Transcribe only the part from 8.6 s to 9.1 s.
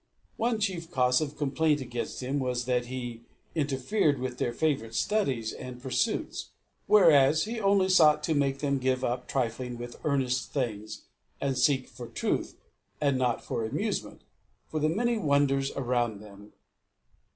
them give